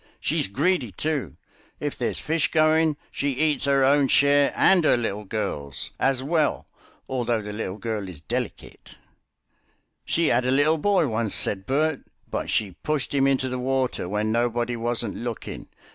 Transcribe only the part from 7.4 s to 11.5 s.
the little girl is dellikit." "She 'ad a little boy once,"